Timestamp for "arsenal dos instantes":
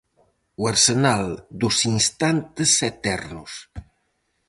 0.73-2.71